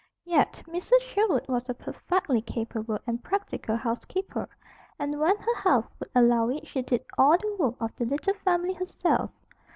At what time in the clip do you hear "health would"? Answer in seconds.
5.57-6.09